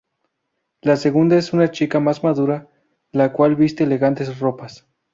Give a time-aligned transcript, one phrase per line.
[0.81, 2.67] La segunda es una chica más madura,
[3.11, 4.87] la cual viste elegantes ropas.